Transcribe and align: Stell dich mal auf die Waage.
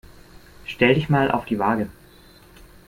Stell 0.65 0.95
dich 0.95 1.09
mal 1.09 1.29
auf 1.29 1.45
die 1.45 1.59
Waage. 1.59 1.87